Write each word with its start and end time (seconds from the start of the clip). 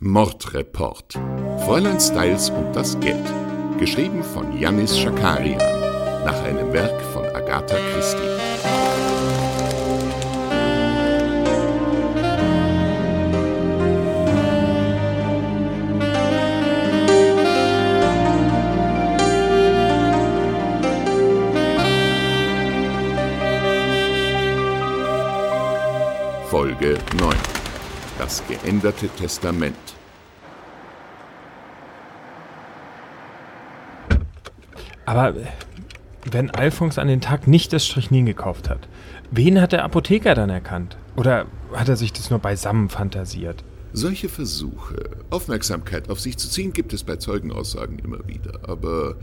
Mordreport. 0.00 1.18
Fräulein 1.64 1.98
Styles 1.98 2.50
und 2.50 2.72
das 2.72 3.00
Geld. 3.00 3.26
Geschrieben 3.80 4.22
von 4.22 4.56
Yannis 4.56 4.96
Schakarian. 4.96 5.58
Nach 6.24 6.40
einem 6.44 6.72
Werk 6.72 7.00
von 7.12 7.24
Agatha 7.34 7.74
Christie. 7.92 8.16
Folge 26.48 26.98
9. 27.18 27.57
Das 28.18 28.42
geänderte 28.48 29.08
Testament. 29.08 29.76
Aber 35.06 35.36
äh, 35.36 35.46
wenn 36.30 36.50
Alphons 36.50 36.98
an 36.98 37.08
den 37.08 37.20
Tag 37.20 37.46
nicht 37.46 37.72
das 37.72 37.86
Strychnin 37.86 38.26
gekauft 38.26 38.68
hat, 38.68 38.88
wen 39.30 39.60
hat 39.60 39.72
der 39.72 39.84
Apotheker 39.84 40.34
dann 40.34 40.50
erkannt? 40.50 40.98
Oder 41.16 41.46
hat 41.72 41.88
er 41.88 41.96
sich 41.96 42.12
das 42.12 42.28
nur 42.28 42.40
beisammen 42.40 42.88
fantasiert? 42.88 43.64
Solche 43.92 44.28
Versuche, 44.28 45.10
Aufmerksamkeit 45.30 46.10
auf 46.10 46.20
sich 46.20 46.36
zu 46.36 46.50
ziehen, 46.50 46.72
gibt 46.72 46.92
es 46.92 47.04
bei 47.04 47.16
Zeugenaussagen 47.16 47.98
immer 48.00 48.26
wieder. 48.26 48.68
Aber 48.68 49.16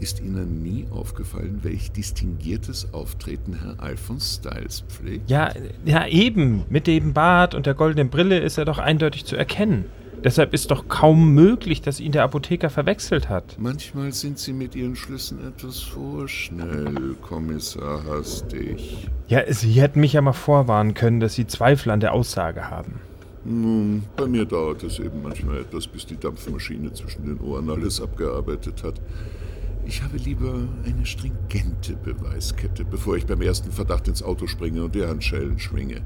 ist 0.00 0.20
Ihnen 0.20 0.62
nie 0.62 0.86
aufgefallen, 0.90 1.60
welch 1.62 1.92
distinguiertes 1.92 2.92
Auftreten 2.92 3.58
Herr 3.60 3.74
Alphonse 3.78 4.40
Styles 4.40 4.84
pflegt? 4.88 5.30
Ja, 5.30 5.52
ja, 5.84 6.06
eben. 6.06 6.64
Mit 6.68 6.86
dem 6.86 7.12
Bart 7.12 7.54
und 7.54 7.66
der 7.66 7.74
goldenen 7.74 8.10
Brille 8.10 8.38
ist 8.38 8.58
er 8.58 8.64
doch 8.64 8.78
eindeutig 8.78 9.24
zu 9.24 9.36
erkennen. 9.36 9.86
Deshalb 10.24 10.54
ist 10.54 10.70
doch 10.70 10.88
kaum 10.88 11.34
möglich, 11.34 11.82
dass 11.82 12.00
ihn 12.00 12.12
der 12.12 12.24
Apotheker 12.24 12.70
verwechselt 12.70 13.28
hat. 13.28 13.56
Manchmal 13.58 14.12
sind 14.12 14.38
Sie 14.38 14.52
mit 14.52 14.74
Ihren 14.74 14.96
Schlüssen 14.96 15.46
etwas 15.46 15.80
vorschnell, 15.80 17.14
Kommissar 17.22 18.02
Hastig. 18.04 19.08
Ja, 19.28 19.42
Sie 19.52 19.80
hätten 19.80 20.00
mich 20.00 20.14
ja 20.14 20.22
mal 20.22 20.32
vorwarnen 20.32 20.94
können, 20.94 21.20
dass 21.20 21.34
Sie 21.34 21.46
Zweifel 21.46 21.90
an 21.90 22.00
der 22.00 22.12
Aussage 22.12 22.70
haben. 22.70 23.00
Nun, 23.44 24.02
bei 24.16 24.26
mir 24.26 24.44
dauert 24.44 24.82
es 24.82 24.98
eben 24.98 25.22
manchmal 25.22 25.58
etwas, 25.58 25.86
bis 25.86 26.04
die 26.04 26.18
Dampfmaschine 26.18 26.92
zwischen 26.92 27.26
den 27.26 27.38
Ohren 27.40 27.70
alles 27.70 28.00
abgearbeitet 28.00 28.82
hat. 28.82 29.00
Ich 29.86 30.02
habe 30.02 30.16
lieber 30.16 30.52
eine 30.84 31.06
stringente 31.06 31.94
Beweiskette, 31.94 32.84
bevor 32.84 33.16
ich 33.16 33.24
beim 33.24 33.40
ersten 33.40 33.70
Verdacht 33.70 34.08
ins 34.08 34.20
Auto 34.20 34.48
springe 34.48 34.82
und 34.82 34.96
die 34.96 35.06
Handschellen 35.06 35.60
schwinge. 35.60 36.02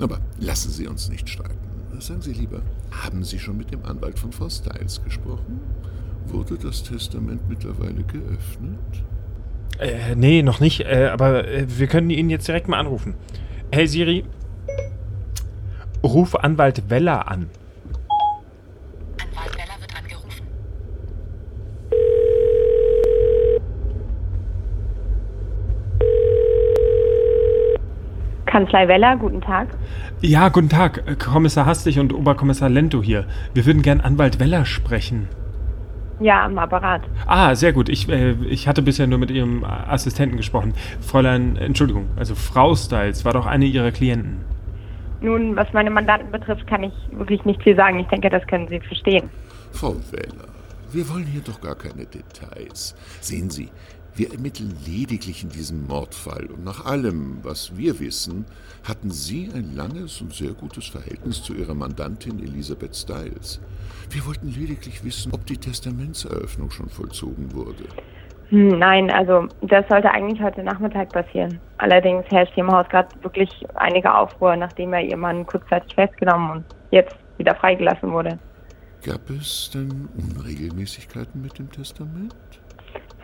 Aber 0.00 0.20
lassen 0.38 0.70
Sie 0.70 0.88
uns 0.88 1.10
nicht 1.10 1.28
streiten. 1.28 1.58
Sagen 1.98 2.22
Sie 2.22 2.32
lieber, 2.32 2.62
haben 2.90 3.22
Sie 3.22 3.38
schon 3.38 3.58
mit 3.58 3.72
dem 3.72 3.84
Anwalt 3.84 4.18
von 4.18 4.32
Frau 4.32 4.48
Styles 4.48 5.04
gesprochen? 5.04 5.60
Wurde 6.28 6.56
das 6.56 6.82
Testament 6.82 7.46
mittlerweile 7.46 8.02
geöffnet? 8.04 9.04
Äh, 9.78 10.14
nee, 10.16 10.42
noch 10.42 10.60
nicht, 10.60 10.80
äh, 10.80 11.10
aber 11.12 11.46
äh, 11.46 11.66
wir 11.68 11.88
können 11.88 12.08
ihn 12.08 12.30
jetzt 12.30 12.48
direkt 12.48 12.68
mal 12.68 12.78
anrufen. 12.78 13.14
Hey 13.70 13.86
Siri, 13.86 14.24
ruf 16.02 16.36
Anwalt 16.36 16.88
Weller 16.88 17.28
an. 17.30 17.50
Anwalt 19.18 19.54
Weller 19.56 19.80
wird 19.80 19.94
angerufen. 19.94 20.46
Kanzlei 28.50 28.88
Weller, 28.88 29.16
guten 29.16 29.40
Tag. 29.40 29.68
Ja, 30.20 30.48
guten 30.48 30.68
Tag, 30.68 31.04
äh, 31.06 31.14
Kommissar 31.14 31.66
Hastig 31.66 32.00
und 32.00 32.12
Oberkommissar 32.12 32.68
Lento 32.68 33.00
hier. 33.00 33.26
Wir 33.54 33.64
würden 33.64 33.80
gern 33.80 34.00
Anwalt 34.00 34.40
Weller 34.40 34.64
sprechen. 34.64 35.28
Ja, 36.18 36.44
am 36.44 36.58
Apparat. 36.58 37.02
Ah, 37.26 37.54
sehr 37.54 37.72
gut. 37.72 37.88
Ich, 37.88 38.08
äh, 38.08 38.32
ich 38.48 38.66
hatte 38.66 38.82
bisher 38.82 39.06
nur 39.06 39.18
mit 39.18 39.30
Ihrem 39.30 39.64
Assistenten 39.64 40.36
gesprochen. 40.36 40.74
Fräulein, 41.00 41.56
Entschuldigung, 41.56 42.08
also 42.16 42.34
Frau 42.34 42.74
Styles 42.74 43.24
war 43.24 43.32
doch 43.32 43.46
eine 43.46 43.66
Ihrer 43.66 43.92
Klienten. 43.92 44.40
Nun, 45.20 45.54
was 45.54 45.72
meine 45.72 45.90
Mandanten 45.90 46.32
betrifft, 46.32 46.66
kann 46.66 46.82
ich 46.82 46.92
wirklich 47.12 47.44
nicht 47.44 47.62
viel 47.62 47.76
sagen. 47.76 48.00
Ich 48.00 48.08
denke, 48.08 48.30
das 48.30 48.44
können 48.48 48.66
Sie 48.66 48.80
verstehen. 48.80 49.30
Frau 49.70 49.94
Weller, 50.10 50.48
wir 50.90 51.08
wollen 51.08 51.26
hier 51.26 51.42
doch 51.42 51.60
gar 51.60 51.76
keine 51.76 52.04
Details. 52.04 52.96
Sehen 53.20 53.48
Sie, 53.48 53.68
wir 54.14 54.32
ermitteln 54.32 54.74
lediglich 54.86 55.42
in 55.42 55.50
diesem 55.50 55.86
Mordfall 55.86 56.46
und 56.46 56.64
nach 56.64 56.84
allem, 56.84 57.38
was 57.42 57.76
wir 57.76 58.00
wissen, 58.00 58.44
hatten 58.86 59.10
Sie 59.10 59.50
ein 59.54 59.74
langes 59.74 60.20
und 60.20 60.34
sehr 60.34 60.52
gutes 60.52 60.88
Verhältnis 60.88 61.42
zu 61.42 61.54
Ihrer 61.54 61.74
Mandantin 61.74 62.42
Elisabeth 62.42 62.96
Styles. 62.96 63.60
Wir 64.10 64.26
wollten 64.26 64.48
lediglich 64.48 65.04
wissen, 65.04 65.32
ob 65.32 65.46
die 65.46 65.56
Testamentseröffnung 65.56 66.70
schon 66.70 66.88
vollzogen 66.88 67.52
wurde. 67.54 67.84
Hm, 68.50 68.78
nein, 68.80 69.10
also 69.10 69.46
das 69.62 69.86
sollte 69.88 70.10
eigentlich 70.10 70.42
heute 70.42 70.64
Nachmittag 70.64 71.12
passieren. 71.12 71.60
Allerdings 71.78 72.24
herrscht 72.30 72.52
hier 72.54 72.64
im 72.64 72.72
Haus 72.72 72.88
gerade 72.88 73.08
wirklich 73.22 73.50
einige 73.76 74.12
Aufruhr, 74.12 74.56
nachdem 74.56 74.92
er 74.92 75.02
ihr 75.02 75.16
Mann 75.16 75.46
kurzzeitig 75.46 75.94
festgenommen 75.94 76.50
und 76.50 76.64
jetzt 76.90 77.14
wieder 77.38 77.54
freigelassen 77.54 78.10
wurde. 78.10 78.38
Gab 79.04 79.30
es 79.30 79.70
denn 79.72 80.08
Unregelmäßigkeiten 80.16 81.40
mit 81.40 81.58
dem 81.58 81.70
Testament? 81.70 82.34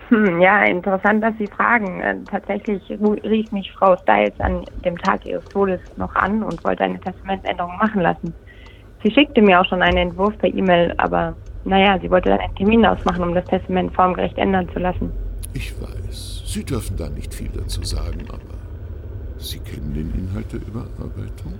Hm, 0.08 0.40
ja, 0.40 0.64
interessant, 0.64 1.22
dass 1.22 1.36
Sie 1.38 1.46
fragen. 1.46 2.00
Äh, 2.00 2.16
tatsächlich 2.30 2.82
rief 2.90 3.50
mich 3.50 3.72
Frau 3.72 3.96
Styles 3.96 4.38
an 4.38 4.64
dem 4.84 4.96
Tag 4.98 5.26
ihres 5.26 5.44
Todes 5.46 5.80
noch 5.96 6.14
an 6.14 6.42
und 6.42 6.62
wollte 6.64 6.84
eine 6.84 7.00
Testamentänderung 7.00 7.76
machen 7.76 8.02
lassen. 8.02 8.32
Sie 9.02 9.10
schickte 9.10 9.42
mir 9.42 9.60
auch 9.60 9.66
schon 9.66 9.82
einen 9.82 9.98
Entwurf 9.98 10.36
per 10.38 10.52
E-Mail, 10.52 10.94
aber 10.98 11.34
naja, 11.64 11.98
sie 12.00 12.10
wollte 12.10 12.30
dann 12.30 12.40
einen 12.40 12.54
Termin 12.54 12.86
ausmachen, 12.86 13.22
um 13.22 13.34
das 13.34 13.44
Testament 13.46 13.92
formgerecht 13.94 14.38
ändern 14.38 14.68
zu 14.72 14.78
lassen. 14.78 15.12
Ich 15.52 15.74
weiß, 15.80 16.44
Sie 16.46 16.64
dürfen 16.64 16.96
da 16.96 17.08
nicht 17.08 17.34
viel 17.34 17.50
dazu 17.52 17.82
sagen, 17.82 18.24
aber 18.28 18.56
Sie 19.38 19.58
kennen 19.58 19.92
den 19.92 20.12
Inhalt 20.14 20.52
der 20.52 20.60
Überarbeitung? 20.60 21.54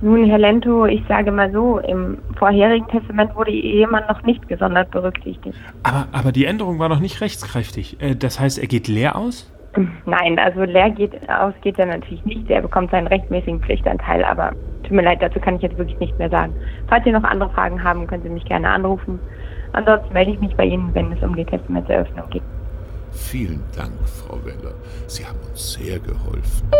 Nun, 0.00 0.26
Herr 0.26 0.38
Lento, 0.38 0.84
ich 0.86 1.02
sage 1.08 1.32
mal 1.32 1.50
so, 1.52 1.78
im 1.78 2.18
vorherigen 2.38 2.86
Testament 2.88 3.34
wurde 3.34 3.50
Ihr 3.50 3.64
Ehemann 3.80 4.04
noch 4.08 4.22
nicht 4.22 4.46
gesondert 4.48 4.90
berücksichtigt. 4.90 5.56
Aber, 5.82 6.06
aber 6.12 6.32
die 6.32 6.44
Änderung 6.44 6.78
war 6.78 6.88
noch 6.88 7.00
nicht 7.00 7.20
rechtskräftig. 7.20 8.00
Äh, 8.00 8.14
das 8.14 8.38
heißt, 8.38 8.58
er 8.58 8.66
geht 8.66 8.88
leer 8.88 9.16
aus? 9.16 9.50
Nein, 10.06 10.38
also 10.38 10.64
leer 10.64 10.90
geht 10.90 11.12
aus 11.28 11.54
geht 11.62 11.78
er 11.78 11.86
natürlich 11.86 12.24
nicht. 12.24 12.50
Er 12.50 12.62
bekommt 12.62 12.90
seinen 12.90 13.06
rechtmäßigen 13.06 13.60
Pflichtanteil, 13.60 14.24
aber 14.24 14.52
tut 14.82 14.92
mir 14.92 15.02
leid, 15.02 15.20
dazu 15.20 15.38
kann 15.40 15.56
ich 15.56 15.62
jetzt 15.62 15.76
wirklich 15.76 15.98
nicht 15.98 16.18
mehr 16.18 16.30
sagen. 16.30 16.54
Falls 16.88 17.04
Sie 17.04 17.12
noch 17.12 17.24
andere 17.24 17.50
Fragen 17.50 17.82
haben, 17.82 18.06
können 18.06 18.22
Sie 18.22 18.28
mich 18.28 18.44
gerne 18.44 18.68
anrufen. 18.68 19.18
Ansonsten 19.72 20.12
melde 20.12 20.32
ich 20.32 20.40
mich 20.40 20.54
bei 20.56 20.64
Ihnen, 20.64 20.94
wenn 20.94 21.12
es 21.12 21.22
um 21.22 21.36
die 21.36 21.44
Testamentseröffnung 21.44 22.28
geht. 22.30 22.42
Vielen 23.12 23.62
Dank, 23.76 23.92
Frau 24.04 24.38
Weller. 24.44 24.74
Sie 25.06 25.24
haben 25.24 25.38
uns 25.50 25.74
sehr 25.74 25.98
geholfen. 25.98 26.70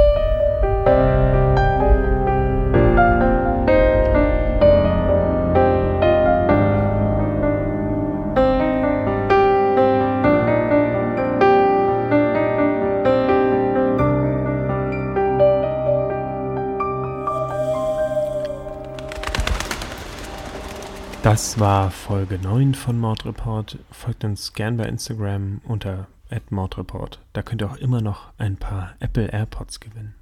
Das 21.27 21.59
war 21.59 21.91
Folge 21.91 22.39
9 22.39 22.77
von 22.77 23.01
Mordreport. 23.01 23.81
Folgt 23.91 24.23
uns 24.23 24.53
gern 24.53 24.77
bei 24.77 24.85
Instagram 24.85 25.61
unter 25.65 26.07
@mordreport. 26.51 27.19
Da 27.33 27.43
könnt 27.43 27.63
ihr 27.63 27.69
auch 27.69 27.79
immer 27.79 28.01
noch 28.01 28.29
ein 28.39 28.57
paar 28.57 28.95
Apple 29.01 29.33
AirPods 29.33 29.81
gewinnen. 29.81 30.15